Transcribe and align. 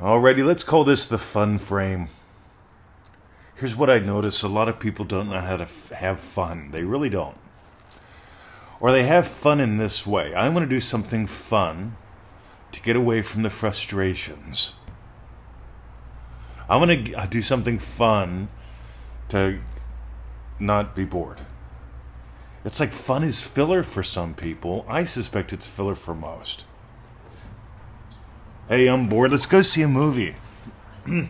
Alrighty, 0.00 0.42
let's 0.42 0.64
call 0.64 0.84
this 0.84 1.04
the 1.04 1.18
fun 1.18 1.58
frame. 1.58 2.08
Here's 3.56 3.76
what 3.76 3.90
I 3.90 3.98
notice 3.98 4.42
a 4.42 4.48
lot 4.48 4.66
of 4.66 4.80
people 4.80 5.04
don't 5.04 5.28
know 5.28 5.40
how 5.40 5.58
to 5.58 5.64
f- 5.64 5.90
have 5.90 6.18
fun. 6.18 6.70
They 6.70 6.84
really 6.84 7.10
don't. 7.10 7.36
Or 8.80 8.92
they 8.92 9.02
have 9.02 9.26
fun 9.26 9.60
in 9.60 9.76
this 9.76 10.06
way 10.06 10.32
I 10.32 10.48
want 10.48 10.64
to 10.64 10.70
do 10.70 10.80
something 10.80 11.26
fun 11.26 11.98
to 12.72 12.80
get 12.80 12.96
away 12.96 13.20
from 13.20 13.42
the 13.42 13.50
frustrations. 13.50 14.72
I 16.66 16.78
want 16.78 17.06
to 17.06 17.12
uh, 17.12 17.26
do 17.26 17.42
something 17.42 17.78
fun 17.78 18.48
to 19.28 19.60
not 20.58 20.96
be 20.96 21.04
bored. 21.04 21.42
It's 22.64 22.80
like 22.80 22.92
fun 22.92 23.22
is 23.22 23.46
filler 23.46 23.82
for 23.82 24.02
some 24.02 24.32
people. 24.32 24.86
I 24.88 25.04
suspect 25.04 25.52
it's 25.52 25.66
filler 25.66 25.94
for 25.94 26.14
most. 26.14 26.64
Hey, 28.70 28.86
I'm 28.86 29.08
bored. 29.08 29.32
Let's 29.32 29.46
go 29.46 29.62
see 29.62 29.82
a 29.82 29.88
movie. 29.88 30.36
Hmm. 31.04 31.24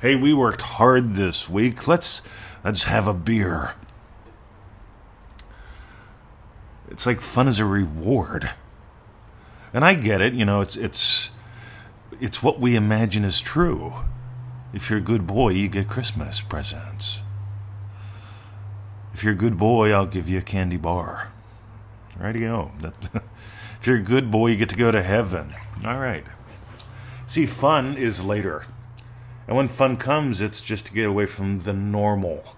hey, 0.00 0.16
we 0.16 0.34
worked 0.34 0.60
hard 0.60 1.14
this 1.14 1.48
week. 1.48 1.86
Let's 1.86 2.20
let's 2.64 2.82
have 2.82 3.06
a 3.06 3.14
beer. 3.14 3.74
It's 6.90 7.06
like 7.06 7.20
fun 7.20 7.46
as 7.46 7.60
a 7.60 7.64
reward. 7.64 8.50
And 9.72 9.84
I 9.84 9.94
get 9.94 10.20
it, 10.20 10.32
you 10.32 10.44
know, 10.44 10.62
it's 10.62 10.76
it's 10.76 11.30
it's 12.20 12.42
what 12.42 12.58
we 12.58 12.74
imagine 12.74 13.24
is 13.24 13.40
true. 13.40 13.92
If 14.72 14.90
you're 14.90 14.98
a 14.98 15.02
good 15.02 15.28
boy, 15.28 15.50
you 15.50 15.68
get 15.68 15.86
Christmas 15.86 16.40
presents. 16.40 17.22
If 19.12 19.22
you're 19.22 19.34
a 19.34 19.36
good 19.36 19.58
boy, 19.58 19.92
I'll 19.92 20.06
give 20.06 20.28
you 20.28 20.38
a 20.38 20.42
candy 20.42 20.76
bar. 20.76 21.30
Righty 22.18 22.40
go. 22.40 22.72
if 22.82 23.86
you're 23.86 23.98
a 23.98 24.02
good 24.02 24.32
boy, 24.32 24.48
you 24.48 24.56
get 24.56 24.70
to 24.70 24.76
go 24.76 24.90
to 24.90 25.02
heaven. 25.02 25.54
All 25.86 26.00
right. 26.00 26.24
See, 27.26 27.46
fun 27.46 27.96
is 27.96 28.24
later. 28.24 28.66
And 29.46 29.56
when 29.56 29.68
fun 29.68 29.96
comes, 29.96 30.40
it's 30.40 30.62
just 30.62 30.86
to 30.86 30.94
get 30.94 31.08
away 31.08 31.26
from 31.26 31.60
the 31.60 31.72
normal. 31.72 32.56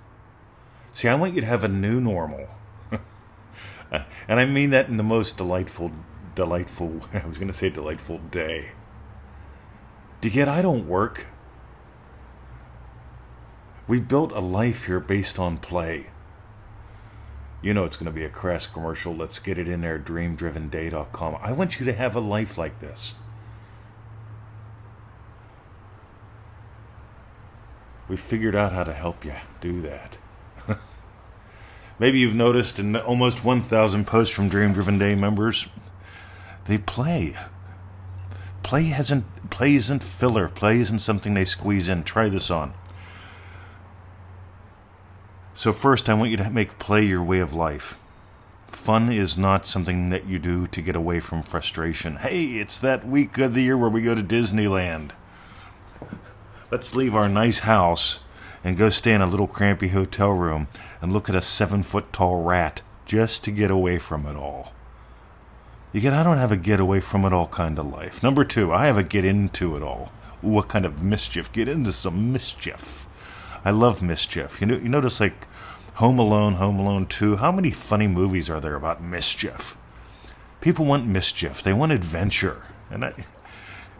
See, 0.92 1.08
I 1.08 1.14
want 1.14 1.34
you 1.34 1.40
to 1.40 1.46
have 1.46 1.64
a 1.64 1.68
new 1.68 2.00
normal. 2.00 2.48
and 3.90 4.04
I 4.40 4.44
mean 4.44 4.70
that 4.70 4.88
in 4.88 4.96
the 4.96 5.02
most 5.02 5.36
delightful, 5.36 5.92
delightful, 6.34 7.00
I 7.12 7.26
was 7.26 7.38
going 7.38 7.48
to 7.48 7.54
say 7.54 7.70
delightful 7.70 8.18
day. 8.18 8.70
Do 10.20 10.28
you 10.28 10.34
get, 10.34 10.48
I 10.48 10.62
don't 10.62 10.88
work. 10.88 11.26
We 13.86 14.00
built 14.00 14.32
a 14.32 14.40
life 14.40 14.86
here 14.86 14.98
based 14.98 15.38
on 15.38 15.58
play. 15.58 16.08
You 17.62 17.74
know 17.74 17.84
it's 17.84 17.96
going 17.96 18.06
to 18.06 18.12
be 18.12 18.24
a 18.24 18.28
crass 18.28 18.66
commercial. 18.66 19.14
Let's 19.14 19.38
get 19.38 19.58
it 19.58 19.68
in 19.68 19.80
there, 19.80 19.98
dreamdrivenday.com. 19.98 21.38
I 21.40 21.52
want 21.52 21.78
you 21.78 21.86
to 21.86 21.92
have 21.92 22.16
a 22.16 22.20
life 22.20 22.58
like 22.58 22.80
this. 22.80 23.16
We 28.08 28.16
figured 28.16 28.54
out 28.54 28.72
how 28.72 28.84
to 28.84 28.92
help 28.92 29.24
you 29.24 29.34
do 29.60 29.80
that. 29.82 30.18
Maybe 31.98 32.18
you've 32.18 32.34
noticed 32.34 32.78
in 32.78 32.96
almost 32.96 33.44
1,000 33.44 34.06
posts 34.06 34.34
from 34.34 34.48
Dream 34.48 34.72
Driven 34.72 34.98
Day 34.98 35.14
members, 35.14 35.66
they 36.66 36.78
play. 36.78 37.36
Play 38.62 38.84
hasn't 38.84 39.24
play 39.50 39.76
isn't 39.76 40.02
filler. 40.02 40.48
Play 40.48 40.80
isn't 40.80 40.98
something 40.98 41.34
they 41.34 41.44
squeeze 41.44 41.88
in. 41.88 42.02
Try 42.02 42.28
this 42.28 42.50
on. 42.50 42.74
So 45.54 45.72
first, 45.72 46.08
I 46.08 46.14
want 46.14 46.30
you 46.30 46.36
to 46.38 46.50
make 46.50 46.78
play 46.78 47.04
your 47.04 47.22
way 47.22 47.38
of 47.38 47.54
life. 47.54 47.98
Fun 48.66 49.10
is 49.10 49.38
not 49.38 49.64
something 49.64 50.10
that 50.10 50.26
you 50.26 50.38
do 50.38 50.66
to 50.66 50.82
get 50.82 50.96
away 50.96 51.20
from 51.20 51.42
frustration. 51.42 52.16
Hey, 52.16 52.58
it's 52.58 52.78
that 52.80 53.06
week 53.06 53.38
of 53.38 53.54
the 53.54 53.62
year 53.62 53.78
where 53.78 53.88
we 53.88 54.02
go 54.02 54.14
to 54.14 54.22
Disneyland. 54.22 55.12
Let's 56.70 56.96
leave 56.96 57.14
our 57.14 57.28
nice 57.28 57.60
house 57.60 58.18
and 58.64 58.76
go 58.76 58.90
stay 58.90 59.12
in 59.12 59.20
a 59.20 59.26
little 59.26 59.46
crampy 59.46 59.88
hotel 59.88 60.30
room 60.30 60.66
and 61.00 61.12
look 61.12 61.28
at 61.28 61.36
a 61.36 61.40
seven 61.40 61.84
foot 61.84 62.12
tall 62.12 62.42
rat 62.42 62.82
just 63.04 63.44
to 63.44 63.52
get 63.52 63.70
away 63.70 63.98
from 63.98 64.26
it 64.26 64.34
all. 64.34 64.72
You 65.92 66.00
get, 66.00 66.12
I 66.12 66.24
don't 66.24 66.38
have 66.38 66.50
a 66.50 66.56
get 66.56 66.80
away 66.80 66.98
from 66.98 67.24
it 67.24 67.32
all 67.32 67.46
kind 67.46 67.78
of 67.78 67.86
life. 67.86 68.20
Number 68.22 68.44
two, 68.44 68.72
I 68.72 68.86
have 68.86 68.98
a 68.98 69.04
get 69.04 69.24
into 69.24 69.76
it 69.76 69.82
all. 69.82 70.10
What 70.40 70.68
kind 70.68 70.84
of 70.84 71.02
mischief? 71.02 71.52
Get 71.52 71.68
into 71.68 71.92
some 71.92 72.32
mischief. 72.32 73.06
I 73.64 73.70
love 73.70 74.02
mischief. 74.02 74.60
You 74.60 74.66
know, 74.66 74.74
you 74.74 74.88
notice 74.88 75.20
like 75.20 75.46
Home 75.94 76.18
Alone, 76.18 76.54
Home 76.54 76.80
Alone 76.80 77.06
2, 77.06 77.36
how 77.36 77.52
many 77.52 77.70
funny 77.70 78.08
movies 78.08 78.50
are 78.50 78.60
there 78.60 78.74
about 78.74 79.02
mischief? 79.02 79.76
People 80.60 80.84
want 80.84 81.06
mischief. 81.06 81.62
They 81.62 81.72
want 81.72 81.92
adventure. 81.92 82.74
And 82.90 83.04
I 83.04 83.14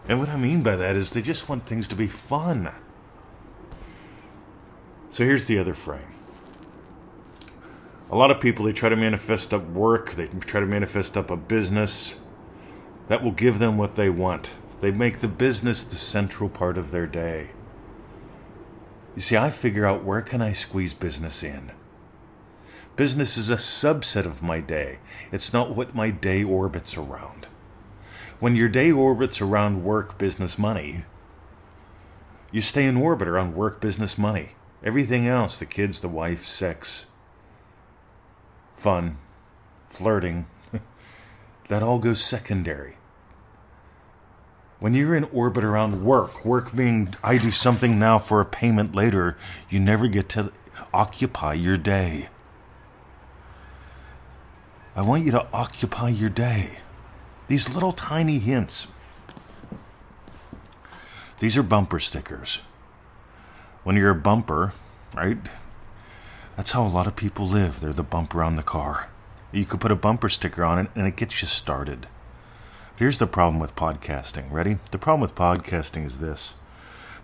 and 0.07 0.19
what 0.19 0.29
I 0.29 0.37
mean 0.37 0.63
by 0.63 0.75
that 0.75 0.95
is 0.95 1.11
they 1.11 1.21
just 1.21 1.49
want 1.49 1.65
things 1.65 1.87
to 1.89 1.95
be 1.95 2.07
fun. 2.07 2.71
So 5.09 5.23
here's 5.23 5.45
the 5.45 5.57
other 5.57 5.73
frame. 5.73 6.13
A 8.09 8.15
lot 8.15 8.31
of 8.31 8.39
people 8.39 8.65
they 8.65 8.73
try 8.73 8.89
to 8.89 8.95
manifest 8.95 9.53
up 9.53 9.65
work, 9.69 10.11
they 10.11 10.27
try 10.27 10.59
to 10.59 10.65
manifest 10.65 11.17
up 11.17 11.29
a 11.29 11.37
business 11.37 12.17
that 13.07 13.23
will 13.23 13.31
give 13.31 13.59
them 13.59 13.77
what 13.77 13.95
they 13.95 14.09
want. 14.09 14.51
They 14.79 14.91
make 14.91 15.19
the 15.19 15.27
business 15.27 15.83
the 15.83 15.95
central 15.95 16.49
part 16.49 16.77
of 16.77 16.91
their 16.91 17.07
day. 17.07 17.49
You 19.15 19.21
see, 19.21 19.35
I 19.35 19.49
figure 19.49 19.85
out 19.85 20.03
where 20.03 20.21
can 20.21 20.41
I 20.41 20.53
squeeze 20.53 20.93
business 20.93 21.43
in. 21.43 21.71
Business 22.95 23.37
is 23.37 23.49
a 23.49 23.55
subset 23.55 24.25
of 24.25 24.43
my 24.43 24.59
day. 24.59 24.99
It's 25.31 25.51
not 25.51 25.75
what 25.75 25.95
my 25.95 26.11
day 26.11 26.43
orbits 26.43 26.97
around. 26.97 27.47
When 28.39 28.55
your 28.55 28.69
day 28.69 28.91
orbits 28.91 29.41
around 29.41 29.83
work, 29.83 30.17
business, 30.17 30.59
money, 30.59 31.05
you 32.51 32.61
stay 32.61 32.85
in 32.85 32.97
orbit 32.97 33.27
around 33.27 33.55
work, 33.55 33.81
business, 33.81 34.17
money. 34.17 34.51
Everything 34.83 35.27
else 35.27 35.59
the 35.59 35.65
kids, 35.65 36.01
the 36.01 36.07
wife, 36.07 36.45
sex, 36.45 37.07
fun, 38.75 39.17
flirting 39.89 40.45
that 41.67 41.83
all 41.83 41.99
goes 41.99 42.23
secondary. 42.23 42.97
When 44.79 44.93
you're 44.93 45.15
in 45.15 45.23
orbit 45.25 45.63
around 45.63 46.05
work, 46.05 46.45
work 46.45 46.75
being 46.75 47.15
I 47.23 47.39
do 47.39 47.49
something 47.49 47.97
now 47.97 48.19
for 48.19 48.39
a 48.39 48.45
payment 48.45 48.93
later, 48.93 49.35
you 49.69 49.79
never 49.79 50.07
get 50.07 50.29
to 50.29 50.51
occupy 50.93 51.53
your 51.53 51.77
day. 51.77 52.29
I 54.95 55.01
want 55.01 55.25
you 55.25 55.31
to 55.31 55.47
occupy 55.51 56.09
your 56.09 56.29
day. 56.29 56.77
These 57.47 57.73
little 57.73 57.93
tiny 57.93 58.39
hints. 58.39 58.87
These 61.39 61.57
are 61.57 61.63
bumper 61.63 61.99
stickers. 61.99 62.61
When 63.83 63.95
you're 63.95 64.11
a 64.11 64.15
bumper, 64.15 64.73
right? 65.15 65.37
That's 66.57 66.71
how 66.71 66.85
a 66.85 66.89
lot 66.89 67.07
of 67.07 67.15
people 67.15 67.47
live. 67.47 67.79
They're 67.79 67.93
the 67.93 68.03
bumper 68.03 68.43
on 68.43 68.57
the 68.57 68.63
car. 68.63 69.09
You 69.53 69.63
could 69.63 69.79
put 69.79 69.93
a 69.93 69.95
bumper 69.95 70.27
sticker 70.27 70.65
on 70.65 70.77
it 70.77 70.87
and 70.93 71.07
it 71.07 71.15
gets 71.15 71.41
you 71.41 71.47
started. 71.47 72.07
Here's 72.97 73.17
the 73.17 73.27
problem 73.27 73.59
with 73.59 73.75
podcasting. 73.75 74.51
Ready? 74.51 74.79
The 74.91 74.97
problem 74.97 75.21
with 75.21 75.35
podcasting 75.35 76.05
is 76.05 76.19
this 76.19 76.53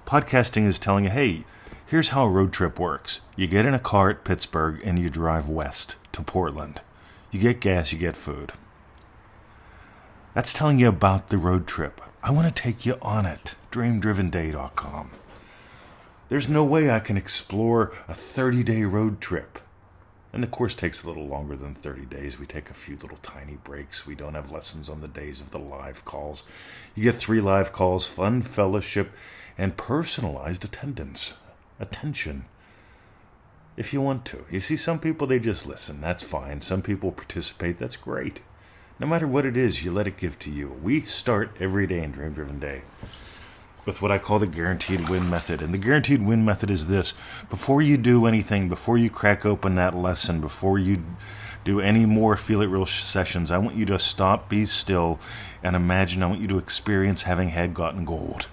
podcasting 0.06 0.66
is 0.66 0.80
telling 0.80 1.04
you, 1.04 1.10
hey, 1.10 1.44
here's 1.86 2.10
how 2.10 2.26
a 2.26 2.30
road 2.30 2.54
trip 2.54 2.80
works. 2.80 3.22
You 3.36 3.48
get 3.48 3.66
in 3.66 3.74
a 3.74 3.80
car 3.80 4.10
at 4.10 4.24
Pittsburgh 4.24 4.80
and 4.86 5.00
you 5.00 5.10
drive 5.10 5.50
west 5.50 5.98
to 6.14 6.22
Portland. 6.22 6.82
You 7.32 7.40
get 7.40 7.60
gas, 7.60 7.92
you 7.92 8.00
get 8.00 8.16
food. 8.16 8.54
That's 10.34 10.54
telling 10.54 10.80
you 10.80 10.88
about 10.88 11.30
the 11.30 11.38
road 11.38 11.68
trip. 11.68 12.02
I 12.24 12.32
want 12.32 12.48
to 12.48 12.62
take 12.62 12.86
you 12.86 12.98
on 13.02 13.26
it. 13.28 13.54
DreamDrivenDay.com. 13.72 15.12
There's 16.30 16.50
no 16.50 16.64
way 16.64 16.90
I 16.90 17.00
can 17.00 17.18
explore 17.18 17.92
a 18.08 18.16
30 18.16 18.64
day 18.64 18.84
road 18.84 19.22
trip. 19.22 19.60
And 20.32 20.42
the 20.42 20.48
course 20.48 20.74
takes 20.74 21.04
a 21.04 21.08
little 21.08 21.28
longer 21.28 21.56
than 21.56 21.76
30 21.76 22.06
days. 22.06 22.40
We 22.40 22.48
take 22.48 22.72
a 22.72 22.74
few 22.74 22.96
little 22.96 23.20
tiny 23.22 23.58
breaks. 23.64 24.08
We 24.08 24.16
don't 24.16 24.34
have 24.34 24.50
lessons 24.50 24.90
on 24.90 25.02
the 25.02 25.08
days 25.08 25.40
of 25.40 25.52
the 25.52 25.60
live 25.60 26.04
calls. 26.06 26.44
You 26.96 27.04
get 27.04 27.18
three 27.18 27.40
live 27.40 27.72
calls, 27.72 28.08
fun 28.08 28.42
fellowship, 28.42 29.12
and 29.56 29.78
personalized 29.78 30.66
attendance. 30.66 31.36
Attention. 31.80 32.46
If 33.78 33.94
you 33.94 34.02
want 34.02 34.26
to. 34.26 34.46
You 34.50 34.60
see, 34.60 34.78
some 34.78 34.98
people, 34.98 35.28
they 35.28 35.38
just 35.38 35.68
listen. 35.68 36.02
That's 36.02 36.24
fine. 36.24 36.62
Some 36.62 36.82
people 36.82 37.12
participate. 37.12 37.78
That's 37.78 37.98
great. 37.98 38.42
No 39.00 39.08
matter 39.08 39.28
what 39.28 39.46
it 39.46 39.58
is, 39.58 39.84
you 39.84 39.92
let 39.92 40.08
it 40.08 40.18
give 40.18 40.38
to 40.40 40.52
you. 40.52 40.78
We 40.84 41.02
start 41.02 41.56
every 41.60 41.88
day 41.88 42.04
in 42.04 42.12
Dream 42.12 42.34
Driven 42.34 42.60
Day 42.60 42.84
with 43.86 44.02
what 44.02 44.12
I 44.12 44.20
call 44.20 44.38
the 44.38 44.48
guaranteed 44.48 45.10
win 45.10 45.30
method. 45.30 45.62
And 45.62 45.74
the 45.74 45.80
guaranteed 45.80 46.22
win 46.22 46.46
method 46.46 46.70
is 46.70 46.88
this 46.88 47.16
before 47.50 47.82
you 47.82 47.98
do 47.98 48.28
anything, 48.28 48.70
before 48.70 48.98
you 49.00 49.10
crack 49.10 49.46
open 49.46 49.76
that 49.76 49.96
lesson, 49.96 50.42
before 50.42 50.78
you 50.78 51.04
do 51.64 51.80
any 51.80 52.06
more 52.06 52.38
Feel 52.38 52.62
It 52.62 52.68
Real 52.68 52.86
sessions, 52.86 53.50
I 53.50 53.58
want 53.58 53.76
you 53.76 53.86
to 53.88 53.98
stop, 53.98 54.48
be 54.48 54.66
still, 54.66 55.20
and 55.64 55.76
imagine 55.76 56.22
I 56.22 56.28
want 56.28 56.42
you 56.42 56.48
to 56.50 56.60
experience 56.60 57.24
having 57.24 57.50
had 57.50 57.74
gotten 57.74 58.06
gold. 58.06 58.48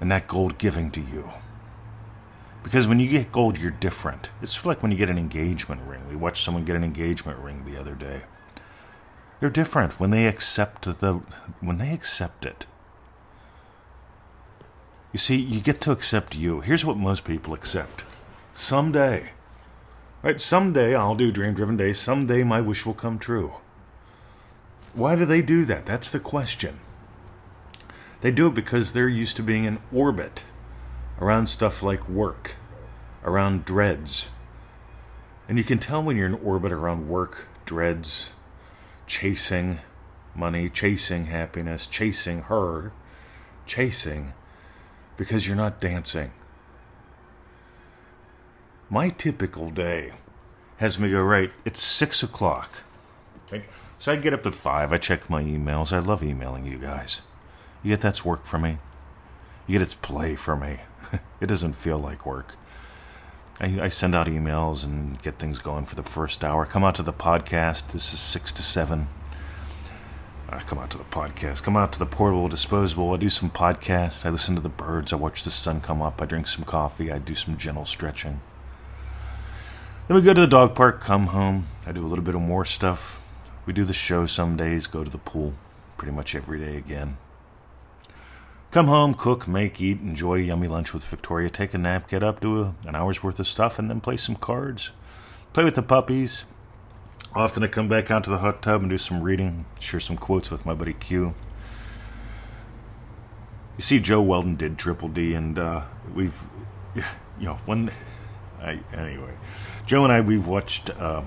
And 0.00 0.10
that 0.10 0.26
gold 0.26 0.58
giving 0.58 0.90
to 0.90 1.00
you. 1.00 1.30
Because 2.64 2.88
when 2.88 2.98
you 2.98 3.08
get 3.08 3.30
gold, 3.30 3.56
you're 3.56 3.70
different. 3.70 4.30
It's 4.42 4.66
like 4.66 4.82
when 4.82 4.90
you 4.90 4.98
get 4.98 5.10
an 5.10 5.16
engagement 5.16 5.82
ring. 5.82 6.02
We 6.08 6.16
watched 6.16 6.44
someone 6.44 6.64
get 6.64 6.74
an 6.74 6.82
engagement 6.82 7.38
ring 7.38 7.64
the 7.64 7.78
other 7.78 7.94
day. 7.94 8.22
They're 9.40 9.50
different 9.50 10.00
when 10.00 10.10
they 10.10 10.26
accept 10.26 10.82
the 10.82 11.20
when 11.60 11.78
they 11.78 11.92
accept 11.92 12.46
it. 12.46 12.66
You 15.12 15.18
see, 15.18 15.36
you 15.36 15.60
get 15.60 15.80
to 15.82 15.92
accept 15.92 16.36
you. 16.36 16.60
Here's 16.60 16.84
what 16.84 16.96
most 16.96 17.24
people 17.24 17.54
accept. 17.54 18.04
Someday, 18.54 19.30
right? 20.22 20.40
Someday 20.40 20.94
I'll 20.94 21.14
do 21.14 21.30
dream 21.30 21.54
driven 21.54 21.76
days. 21.76 21.98
Someday 21.98 22.44
my 22.44 22.60
wish 22.60 22.84
will 22.86 22.94
come 22.94 23.18
true. 23.18 23.54
Why 24.94 25.14
do 25.14 25.26
they 25.26 25.42
do 25.42 25.64
that? 25.66 25.84
That's 25.84 26.10
the 26.10 26.20
question. 26.20 26.80
They 28.22 28.30
do 28.30 28.48
it 28.48 28.54
because 28.54 28.92
they're 28.92 29.08
used 29.08 29.36
to 29.36 29.42
being 29.42 29.64
in 29.64 29.78
orbit 29.92 30.44
around 31.20 31.48
stuff 31.48 31.82
like 31.82 32.08
work, 32.08 32.56
around 33.22 33.64
dreads. 33.64 34.28
And 35.48 35.58
you 35.58 35.64
can 35.64 35.78
tell 35.78 36.02
when 36.02 36.16
you're 36.16 36.26
in 36.26 36.34
orbit 36.34 36.72
around 36.72 37.08
work, 37.08 37.46
dreads, 37.64 38.32
chasing 39.06 39.80
money, 40.34 40.68
chasing 40.68 41.26
happiness, 41.26 41.86
chasing 41.86 42.42
her, 42.42 42.92
chasing 43.64 44.34
because 45.16 45.46
you're 45.46 45.56
not 45.56 45.80
dancing. 45.80 46.32
My 48.88 49.08
typical 49.08 49.70
day 49.70 50.12
has 50.76 50.98
me 50.98 51.10
go, 51.10 51.22
right, 51.22 51.50
it's 51.64 51.80
six 51.80 52.22
o'clock. 52.22 52.82
So 53.98 54.12
I 54.12 54.16
get 54.16 54.34
up 54.34 54.44
at 54.44 54.54
five, 54.54 54.92
I 54.92 54.98
check 54.98 55.30
my 55.30 55.42
emails. 55.42 55.92
I 55.92 56.00
love 56.00 56.22
emailing 56.22 56.66
you 56.66 56.78
guys. 56.78 57.22
You 57.82 57.92
get 57.92 58.02
that's 58.02 58.24
work 58.24 58.44
for 58.44 58.58
me. 58.58 58.78
You 59.66 59.74
get 59.74 59.82
it's 59.82 59.94
play 59.94 60.36
for 60.36 60.54
me. 60.54 60.80
it 61.40 61.46
doesn't 61.46 61.74
feel 61.74 61.98
like 61.98 62.26
work. 62.26 62.56
I, 63.58 63.84
I, 63.84 63.88
send 63.88 64.14
out 64.14 64.26
emails 64.26 64.84
and 64.84 65.20
get 65.22 65.38
things 65.38 65.60
going 65.60 65.86
for 65.86 65.94
the 65.94 66.02
first 66.02 66.44
hour. 66.44 66.66
Come 66.66 66.84
out 66.84 66.94
to 66.96 67.02
the 67.02 67.12
podcast. 67.12 67.88
This 67.92 68.12
is 68.12 68.20
six 68.20 68.52
to 68.52 68.62
seven. 68.62 69.08
I 70.48 70.58
come 70.60 70.78
out 70.78 70.90
to 70.90 70.98
the 70.98 71.04
podcast, 71.04 71.62
come 71.62 71.76
out 71.76 71.92
to 71.94 71.98
the 71.98 72.06
portable 72.06 72.48
disposable. 72.48 73.12
I 73.12 73.16
do 73.16 73.28
some 73.28 73.50
podcast. 73.50 74.26
I 74.26 74.30
listen 74.30 74.54
to 74.56 74.60
the 74.60 74.68
birds. 74.68 75.12
I 75.12 75.16
watch 75.16 75.42
the 75.42 75.50
sun 75.50 75.80
come 75.80 76.02
up. 76.02 76.20
I 76.20 76.26
drink 76.26 76.46
some 76.46 76.64
coffee. 76.64 77.10
I 77.10 77.18
do 77.18 77.34
some 77.34 77.56
gentle 77.56 77.86
stretching. 77.86 78.40
Then 80.06 80.16
we 80.16 80.22
go 80.22 80.34
to 80.34 80.42
the 80.42 80.46
dog 80.46 80.74
park, 80.74 81.00
come 81.00 81.28
home. 81.28 81.66
I 81.86 81.92
do 81.92 82.04
a 82.04 82.06
little 82.06 82.24
bit 82.24 82.34
of 82.34 82.42
more 82.42 82.64
stuff. 82.64 83.22
We 83.64 83.72
do 83.72 83.84
the 83.84 83.92
show 83.92 84.26
some 84.26 84.56
days, 84.56 84.86
go 84.86 85.02
to 85.02 85.10
the 85.10 85.18
pool 85.18 85.54
pretty 85.96 86.12
much 86.12 86.34
every 86.34 86.60
day 86.60 86.76
again. 86.76 87.16
Come 88.76 88.88
home, 88.88 89.14
cook, 89.14 89.48
make, 89.48 89.80
eat, 89.80 90.00
enjoy 90.02 90.34
a 90.34 90.42
yummy 90.42 90.68
lunch 90.68 90.92
with 90.92 91.02
Victoria, 91.02 91.48
take 91.48 91.72
a 91.72 91.78
nap, 91.78 92.08
get 92.10 92.22
up, 92.22 92.40
do 92.40 92.60
a, 92.60 92.74
an 92.84 92.94
hour's 92.94 93.22
worth 93.22 93.40
of 93.40 93.48
stuff, 93.48 93.78
and 93.78 93.88
then 93.88 94.02
play 94.02 94.18
some 94.18 94.36
cards. 94.36 94.92
Play 95.54 95.64
with 95.64 95.76
the 95.76 95.82
puppies, 95.82 96.44
Often 97.34 97.62
I 97.62 97.68
come 97.68 97.88
back 97.88 98.10
out 98.10 98.24
to 98.24 98.30
the 98.30 98.36
hot 98.36 98.60
tub 98.60 98.82
and 98.82 98.90
do 98.90 98.98
some 98.98 99.22
reading, 99.22 99.64
share 99.80 99.98
some 99.98 100.18
quotes 100.18 100.50
with 100.50 100.66
my 100.66 100.74
buddy 100.74 100.92
Q. 100.92 101.32
You 103.78 103.80
see, 103.80 103.98
Joe 103.98 104.20
Weldon 104.20 104.56
did 104.56 104.76
Triple 104.76 105.08
D, 105.08 105.32
and 105.32 105.58
uh, 105.58 105.84
we've, 106.14 106.38
you 106.94 107.02
know, 107.46 107.54
one. 107.64 107.90
I, 108.60 108.80
anyway, 108.92 109.32
Joe 109.86 110.04
and 110.04 110.12
I 110.12 110.20
we've 110.20 110.46
watched 110.46 110.90
uh, 110.90 111.22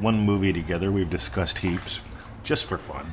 one 0.00 0.18
movie 0.18 0.52
together. 0.52 0.90
We've 0.90 1.08
discussed 1.08 1.58
heaps, 1.58 2.00
just 2.42 2.66
for 2.66 2.78
fun. 2.78 3.12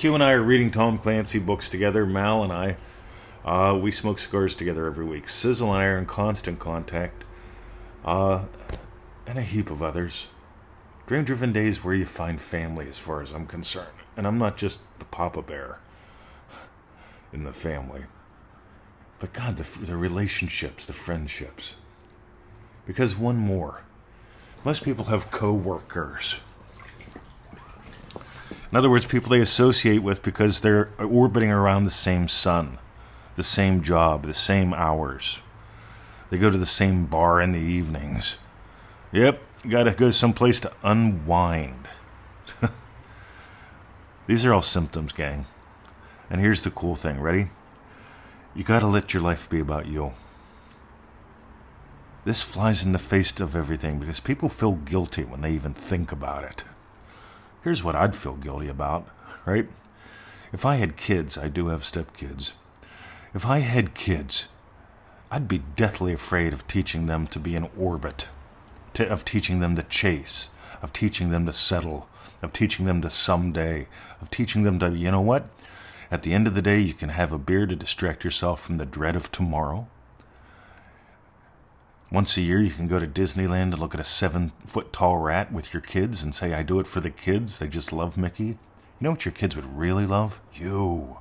Q 0.00 0.14
and 0.14 0.24
I 0.24 0.32
are 0.32 0.42
reading 0.42 0.70
Tom 0.70 0.96
Clancy 0.96 1.38
books 1.38 1.68
together. 1.68 2.06
Mal 2.06 2.42
and 2.42 2.50
I, 2.50 2.78
uh, 3.44 3.76
we 3.76 3.92
smoke 3.92 4.18
cigars 4.18 4.54
together 4.54 4.86
every 4.86 5.04
week. 5.04 5.28
Sizzle 5.28 5.74
and 5.74 5.82
I 5.82 5.84
are 5.84 5.98
in 5.98 6.06
constant 6.06 6.58
contact, 6.58 7.22
uh, 8.02 8.44
and 9.26 9.38
a 9.38 9.42
heap 9.42 9.70
of 9.70 9.82
others. 9.82 10.30
Dream 11.06 11.24
driven 11.24 11.52
days 11.52 11.84
where 11.84 11.92
you 11.92 12.06
find 12.06 12.40
family, 12.40 12.88
as 12.88 12.98
far 12.98 13.20
as 13.20 13.32
I'm 13.32 13.46
concerned. 13.46 13.92
And 14.16 14.26
I'm 14.26 14.38
not 14.38 14.56
just 14.56 14.80
the 15.00 15.04
Papa 15.04 15.42
Bear 15.42 15.80
in 17.30 17.44
the 17.44 17.52
family, 17.52 18.04
but 19.18 19.34
God, 19.34 19.58
the, 19.58 19.84
the 19.84 19.98
relationships, 19.98 20.86
the 20.86 20.94
friendships. 20.94 21.74
Because 22.86 23.18
one 23.18 23.36
more. 23.36 23.84
Most 24.64 24.82
people 24.82 25.04
have 25.04 25.30
co 25.30 25.52
workers. 25.52 26.40
In 28.70 28.76
other 28.78 28.90
words, 28.90 29.04
people 29.04 29.30
they 29.30 29.40
associate 29.40 29.98
with 29.98 30.22
because 30.22 30.60
they're 30.60 30.90
orbiting 30.98 31.50
around 31.50 31.84
the 31.84 31.90
same 31.90 32.28
sun, 32.28 32.78
the 33.34 33.42
same 33.42 33.82
job, 33.82 34.24
the 34.24 34.34
same 34.34 34.72
hours. 34.72 35.42
They 36.30 36.38
go 36.38 36.50
to 36.50 36.58
the 36.58 36.66
same 36.66 37.06
bar 37.06 37.40
in 37.40 37.50
the 37.50 37.58
evenings. 37.58 38.38
Yep, 39.10 39.42
got 39.68 39.84
to 39.84 39.92
go 39.92 40.10
someplace 40.10 40.60
to 40.60 40.72
unwind. 40.84 41.88
These 44.28 44.46
are 44.46 44.54
all 44.54 44.62
symptoms, 44.62 45.12
gang. 45.12 45.46
And 46.30 46.40
here's 46.40 46.60
the 46.60 46.70
cool 46.70 46.94
thing 46.94 47.20
ready? 47.20 47.50
You 48.54 48.62
got 48.62 48.80
to 48.80 48.86
let 48.86 49.12
your 49.12 49.22
life 49.22 49.50
be 49.50 49.58
about 49.58 49.86
you. 49.86 50.12
This 52.24 52.42
flies 52.42 52.84
in 52.84 52.92
the 52.92 52.98
face 52.98 53.40
of 53.40 53.56
everything 53.56 53.98
because 53.98 54.20
people 54.20 54.48
feel 54.48 54.72
guilty 54.72 55.24
when 55.24 55.40
they 55.40 55.52
even 55.52 55.74
think 55.74 56.12
about 56.12 56.44
it. 56.44 56.64
Here's 57.62 57.84
what 57.84 57.94
I'd 57.94 58.16
feel 58.16 58.36
guilty 58.36 58.68
about, 58.68 59.06
right? 59.44 59.68
If 60.52 60.64
I 60.64 60.76
had 60.76 60.96
kids, 60.96 61.36
I 61.36 61.48
do 61.48 61.68
have 61.68 61.82
stepkids. 61.82 62.54
If 63.34 63.44
I 63.44 63.58
had 63.58 63.94
kids, 63.94 64.48
I'd 65.30 65.46
be 65.46 65.62
deathly 65.76 66.12
afraid 66.12 66.52
of 66.52 66.66
teaching 66.66 67.06
them 67.06 67.26
to 67.28 67.38
be 67.38 67.54
in 67.54 67.68
orbit 67.78 68.28
to, 68.94 69.06
of 69.06 69.24
teaching 69.24 69.60
them 69.60 69.76
to 69.76 69.82
chase, 69.82 70.48
of 70.82 70.92
teaching 70.92 71.30
them 71.30 71.46
to 71.46 71.52
settle, 71.52 72.08
of 72.42 72.52
teaching 72.52 72.86
them 72.86 73.02
to 73.02 73.10
someday, 73.10 73.86
of 74.20 74.30
teaching 74.30 74.62
them 74.62 74.78
to, 74.78 74.96
you 74.96 75.10
know 75.10 75.20
what? 75.20 75.48
At 76.10 76.22
the 76.22 76.32
end 76.32 76.46
of 76.46 76.54
the 76.54 76.62
day, 76.62 76.80
you 76.80 76.94
can 76.94 77.10
have 77.10 77.32
a 77.32 77.38
beer 77.38 77.66
to 77.66 77.76
distract 77.76 78.24
yourself 78.24 78.60
from 78.60 78.78
the 78.78 78.86
dread 78.86 79.14
of 79.14 79.30
tomorrow. 79.30 79.86
Once 82.12 82.36
a 82.36 82.40
year, 82.40 82.60
you 82.60 82.70
can 82.70 82.88
go 82.88 82.98
to 82.98 83.06
Disneyland 83.06 83.70
to 83.70 83.76
look 83.76 83.94
at 83.94 84.00
a 84.00 84.04
seven 84.04 84.50
foot 84.66 84.92
tall 84.92 85.18
rat 85.18 85.52
with 85.52 85.72
your 85.72 85.80
kids 85.80 86.22
and 86.22 86.34
say, 86.34 86.52
I 86.52 86.64
do 86.64 86.80
it 86.80 86.86
for 86.88 87.00
the 87.00 87.10
kids. 87.10 87.58
They 87.58 87.68
just 87.68 87.92
love 87.92 88.18
Mickey. 88.18 88.44
You 88.44 88.56
know 88.98 89.10
what 89.10 89.24
your 89.24 89.32
kids 89.32 89.54
would 89.54 89.76
really 89.78 90.06
love? 90.06 90.40
You. 90.52 91.18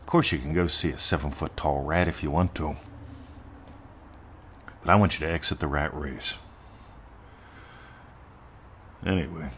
Of 0.00 0.06
course, 0.06 0.30
you 0.30 0.38
can 0.38 0.52
go 0.52 0.68
see 0.68 0.90
a 0.90 0.98
seven 0.98 1.32
foot 1.32 1.56
tall 1.56 1.82
rat 1.82 2.06
if 2.06 2.22
you 2.22 2.30
want 2.30 2.54
to. 2.56 2.76
But 4.82 4.92
I 4.92 4.94
want 4.94 5.18
you 5.18 5.26
to 5.26 5.32
exit 5.32 5.58
the 5.58 5.66
rat 5.66 5.92
race. 5.92 6.38
Anyway, 9.04 9.50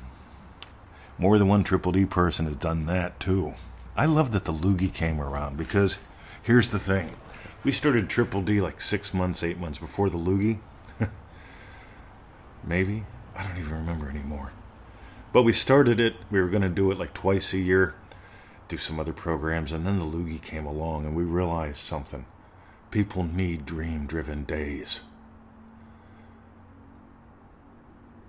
more 1.19 1.39
than 1.39 1.49
one 1.49 1.63
Triple 1.65 1.93
D 1.93 2.07
person 2.07 2.47
has 2.47 2.57
done 2.57 2.87
that 2.87 3.21
too. 3.21 3.55
I 3.97 4.07
love 4.07 4.33
that 4.33 4.47
the 4.47 4.53
loogie 4.53 4.93
came 4.93 5.21
around 5.21 5.59
because 5.59 5.99
here's 6.43 6.71
the 6.71 6.79
thing. 6.79 7.11
We 7.65 7.73
started 7.73 8.09
Triple 8.09 8.43
D 8.43 8.61
like 8.61 8.81
six 8.81 9.15
months, 9.15 9.43
eight 9.43 9.59
months 9.59 9.79
before 9.79 10.11
the 10.11 10.19
loogie. 10.19 10.59
Maybe. 12.65 13.05
I 13.35 13.43
don't 13.43 13.59
even 13.59 13.73
remember 13.73 14.09
anymore. 14.09 14.53
But 15.33 15.43
we 15.43 15.53
started 15.53 15.99
it. 15.99 16.15
We 16.31 16.41
were 16.41 16.49
going 16.49 16.63
to 16.63 16.69
do 16.69 16.93
it 16.93 16.99
like 16.99 17.15
twice 17.15 17.53
a 17.53 17.59
year, 17.59 17.95
do 18.69 18.77
some 18.77 19.01
other 19.01 19.13
programs, 19.13 19.73
and 19.73 19.87
then 19.87 19.99
the 19.99 20.05
loogie 20.05 20.41
came 20.41 20.67
along 20.67 21.07
and 21.07 21.17
we 21.17 21.25
realized 21.25 21.79
something. 21.79 22.27
People 22.91 23.25
need 23.25 23.67
dream 23.67 24.07
driven 24.07 24.45
days. 24.45 25.01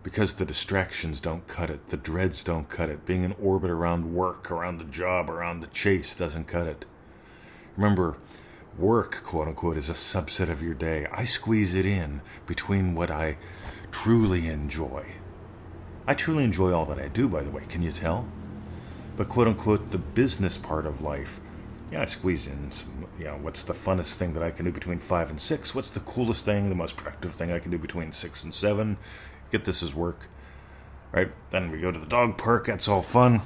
because 0.06 0.36
the 0.36 0.46
distractions 0.46 1.20
don't 1.20 1.48
cut 1.48 1.72
it, 1.72 1.90
the 1.90 1.98
dreads 1.98 2.44
don't 2.44 2.70
cut 2.70 2.90
it, 2.90 3.08
being 3.08 3.24
in 3.24 3.32
orbit 3.42 3.72
around 3.72 4.14
work, 4.14 4.52
around 4.52 4.78
the 4.78 4.84
job, 4.84 5.32
around 5.32 5.62
the 5.62 5.68
chase 5.68 6.14
doesn't 6.14 6.46
cut 6.46 6.68
it. 6.68 6.86
Remember, 7.76 8.16
work, 8.78 9.24
quote 9.24 9.48
unquote, 9.48 9.78
is 9.78 9.90
a 9.90 9.94
subset 9.94 10.50
of 10.50 10.62
your 10.62 10.74
day. 10.74 11.08
I 11.12 11.24
squeeze 11.24 11.76
it 11.76 11.86
in 11.86 12.22
between 12.46 12.96
what 12.96 13.12
I 13.12 13.38
truly 13.92 14.48
enjoy. 14.48 15.14
I 16.08 16.14
truly 16.14 16.44
enjoy 16.44 16.74
all 16.74 16.86
that 16.86 17.00
I 17.00 17.08
do, 17.08 17.28
by 17.28 17.42
the 17.42 17.50
way, 17.50 17.66
can 17.68 17.82
you 17.82 17.92
tell? 17.92 18.28
But 19.18 19.30
quote 19.30 19.48
unquote, 19.48 19.92
the 19.92 19.98
business 19.98 20.58
part 20.58 20.86
of 20.86 21.02
life, 21.02 21.40
yeah, 21.92 22.02
I 22.02 22.06
squeeze 22.06 22.48
in 22.48 22.72
some, 22.72 23.08
you 23.18 23.26
know, 23.26 23.38
what's 23.42 23.64
the 23.64 23.74
funnest 23.74 24.16
thing 24.16 24.34
that 24.34 24.44
I 24.44 24.52
can 24.52 24.66
do 24.66 24.72
between 24.72 25.00
five 25.00 25.30
and 25.30 25.40
six? 25.40 25.74
What's 25.74 25.90
the 25.90 26.00
coolest 26.02 26.46
thing, 26.46 26.70
the 26.70 26.76
most 26.76 26.98
productive 26.98 27.34
thing 27.34 27.52
I 27.52 27.60
can 27.60 27.72
do 27.72 27.78
between 27.78 28.12
six 28.12 28.44
and 28.44 28.54
seven? 28.54 28.98
get 29.52 29.64
this 29.64 29.84
as 29.84 29.94
work. 29.94 30.28
Right? 31.12 31.32
Then 31.52 31.72
we 31.72 31.80
go 31.80 31.92
to 31.92 32.00
the 32.00 32.06
dog 32.06 32.38
park, 32.38 32.68
that's 32.68 32.88
all 32.88 33.02
fun. 33.02 33.42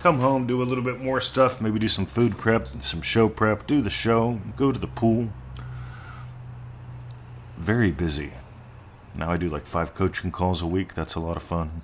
Come 0.00 0.20
home, 0.20 0.46
do 0.46 0.62
a 0.62 0.64
little 0.64 0.84
bit 0.84 1.00
more 1.00 1.20
stuff, 1.20 1.60
maybe 1.60 1.80
do 1.80 1.88
some 1.88 2.06
food 2.06 2.38
prep, 2.38 2.68
some 2.80 3.02
show 3.02 3.28
prep, 3.28 3.66
do 3.66 3.80
the 3.80 3.90
show, 3.90 4.40
go 4.56 4.70
to 4.70 4.78
the 4.78 4.86
pool. 4.86 5.30
Very 7.56 7.90
busy. 7.90 8.34
Now 9.14 9.32
I 9.32 9.36
do 9.36 9.48
like 9.48 9.66
five 9.66 9.94
coaching 9.94 10.30
calls 10.30 10.62
a 10.62 10.68
week, 10.68 10.94
that's 10.94 11.16
a 11.16 11.20
lot 11.20 11.36
of 11.36 11.42
fun. 11.42 11.82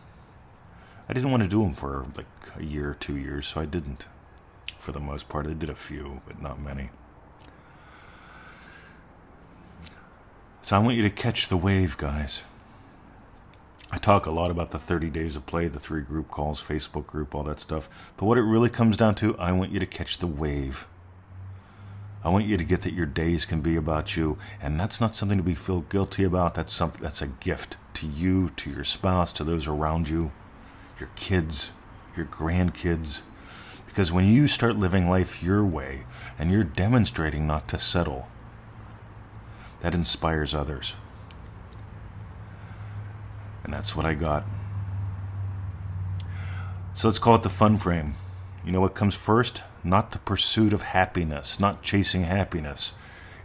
I 1.08 1.12
didn't 1.12 1.32
want 1.32 1.42
to 1.42 1.48
do 1.48 1.62
them 1.62 1.74
for 1.74 2.06
like 2.16 2.26
a 2.56 2.62
year 2.64 2.90
or 2.90 2.94
two 2.94 3.16
years, 3.16 3.48
so 3.48 3.60
I 3.60 3.66
didn't. 3.66 4.06
For 4.78 4.92
the 4.92 5.00
most 5.00 5.28
part, 5.28 5.46
I 5.46 5.52
did 5.52 5.68
a 5.68 5.74
few, 5.74 6.22
but 6.24 6.40
not 6.40 6.60
many. 6.60 6.90
So 10.62 10.76
I 10.76 10.78
want 10.78 10.96
you 10.96 11.02
to 11.02 11.10
catch 11.10 11.48
the 11.48 11.56
wave, 11.56 11.96
guys. 11.96 12.44
I 13.94 13.96
talk 13.96 14.26
a 14.26 14.32
lot 14.32 14.50
about 14.50 14.72
the 14.72 14.78
30 14.80 15.08
days 15.08 15.36
of 15.36 15.46
play, 15.46 15.68
the 15.68 15.78
three 15.78 16.02
group 16.02 16.28
calls, 16.28 16.60
Facebook 16.60 17.06
group, 17.06 17.32
all 17.32 17.44
that 17.44 17.60
stuff. 17.60 17.88
But 18.16 18.26
what 18.26 18.38
it 18.38 18.42
really 18.42 18.68
comes 18.68 18.96
down 18.96 19.14
to, 19.16 19.38
I 19.38 19.52
want 19.52 19.70
you 19.70 19.78
to 19.78 19.86
catch 19.86 20.18
the 20.18 20.26
wave. 20.26 20.88
I 22.24 22.28
want 22.28 22.44
you 22.44 22.56
to 22.56 22.64
get 22.64 22.82
that 22.82 22.92
your 22.92 23.06
days 23.06 23.44
can 23.44 23.60
be 23.60 23.76
about 23.76 24.16
you, 24.16 24.36
and 24.60 24.80
that's 24.80 25.00
not 25.00 25.14
something 25.14 25.38
to 25.38 25.44
be 25.44 25.54
feel 25.54 25.82
guilty 25.82 26.24
about. 26.24 26.56
That's 26.56 26.74
something 26.74 27.04
that's 27.04 27.22
a 27.22 27.28
gift 27.28 27.76
to 27.94 28.08
you, 28.08 28.48
to 28.56 28.68
your 28.68 28.82
spouse, 28.82 29.32
to 29.34 29.44
those 29.44 29.68
around 29.68 30.08
you, 30.08 30.32
your 30.98 31.10
kids, 31.14 31.70
your 32.16 32.26
grandkids. 32.26 33.22
Because 33.86 34.10
when 34.10 34.24
you 34.24 34.48
start 34.48 34.74
living 34.74 35.08
life 35.08 35.40
your 35.40 35.64
way 35.64 36.04
and 36.36 36.50
you're 36.50 36.64
demonstrating 36.64 37.46
not 37.46 37.68
to 37.68 37.78
settle, 37.78 38.26
that 39.82 39.94
inspires 39.94 40.52
others. 40.52 40.96
And 43.64 43.72
that's 43.72 43.96
what 43.96 44.06
I 44.06 44.14
got. 44.14 44.44
So 46.92 47.08
let's 47.08 47.18
call 47.18 47.34
it 47.34 47.42
the 47.42 47.48
fun 47.48 47.78
frame. 47.78 48.14
You 48.64 48.72
know 48.72 48.80
what 48.80 48.94
comes 48.94 49.14
first? 49.14 49.64
Not 49.82 50.12
the 50.12 50.18
pursuit 50.18 50.72
of 50.72 50.82
happiness, 50.82 51.58
not 51.58 51.82
chasing 51.82 52.22
happiness. 52.22 52.92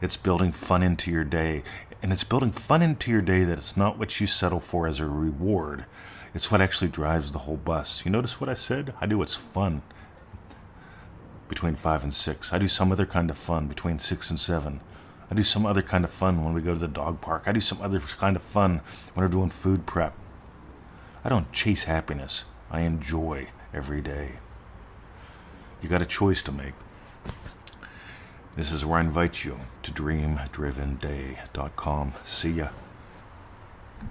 It's 0.01 0.17
building 0.17 0.51
fun 0.51 0.83
into 0.83 1.11
your 1.11 1.23
day. 1.23 1.63
And 2.01 2.13
it's 2.13 2.23
building 2.23 2.51
fun 2.51 2.81
into 2.81 3.11
your 3.11 3.21
day 3.21 3.43
that 3.43 3.57
it's 3.57 3.75
not 3.75 3.97
what 3.97 4.21
you 4.21 4.27
settle 4.27 4.59
for 4.61 4.88
as 4.88 4.99
a 4.99 5.07
reward. 5.07 5.85
It's 6.33 6.51
what 6.51 6.61
actually 6.61 6.89
drives 6.89 7.31
the 7.31 7.39
whole 7.39 7.57
bus. 7.57 8.05
You 8.05 8.11
notice 8.11 8.39
what 8.39 8.49
I 8.49 8.53
said? 8.53 8.93
I 9.01 9.07
do 9.07 9.17
what's 9.17 9.35
fun 9.35 9.81
between 11.49 11.75
five 11.75 12.03
and 12.03 12.13
six. 12.13 12.53
I 12.53 12.59
do 12.59 12.67
some 12.67 12.91
other 12.91 13.07
kind 13.07 13.29
of 13.29 13.38
fun 13.38 13.67
between 13.67 13.99
six 13.99 14.29
and 14.29 14.39
seven. 14.39 14.79
I 15.31 15.36
do 15.36 15.43
some 15.43 15.65
other 15.65 15.81
kind 15.81 16.03
of 16.03 16.12
fun 16.12 16.43
when 16.43 16.53
we 16.53 16.62
go 16.62 16.74
to 16.74 16.79
the 16.79 16.88
dog 16.88 17.21
park. 17.21 17.43
I 17.45 17.51
do 17.51 17.62
some 17.62 17.81
other 17.81 18.00
kind 18.00 18.36
of 18.36 18.41
fun 18.41 18.81
when 19.13 19.24
we're 19.24 19.31
doing 19.31 19.51
food 19.51 19.86
prep. 19.86 20.15
I 21.24 21.29
don't 21.29 21.51
chase 21.51 21.83
happiness. 21.83 22.45
I 22.71 22.81
enjoy 22.81 23.50
every 23.74 24.01
day. 24.01 24.39
You 25.81 25.89
got 25.89 26.01
a 26.01 26.05
choice 26.05 26.41
to 26.43 26.51
make. 26.51 26.74
This 28.55 28.71
is 28.71 28.86
where 28.86 29.00
I 29.00 29.01
invite 29.01 29.43
you 29.45 29.59
to 29.83 29.91
dreamdrivenday.com. 29.91 32.13
See 32.24 32.51
ya. 32.51 32.69